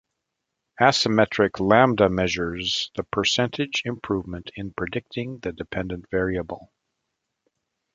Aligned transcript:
Asymmetric 0.81 1.59
lambda 1.59 2.09
measures 2.09 2.89
the 2.95 3.03
percentage 3.03 3.83
improvement 3.85 4.49
in 4.55 4.73
predicting 4.73 5.37
the 5.43 5.51
dependent 5.53 6.09
variable. 6.09 6.71